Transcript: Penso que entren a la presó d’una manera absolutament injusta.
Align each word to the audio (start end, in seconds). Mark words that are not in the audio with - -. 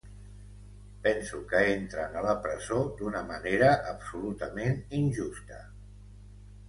Penso 1.07 1.41
que 1.51 1.59
entren 1.73 2.17
a 2.21 2.25
la 2.27 2.33
presó 2.45 2.79
d’una 3.01 3.21
manera 3.29 3.71
absolutament 3.93 4.81
injusta. 5.05 5.61